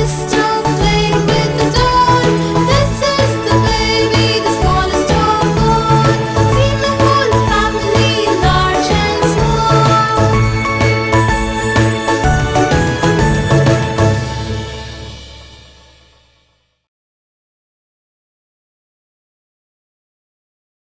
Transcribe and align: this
this 0.00 0.29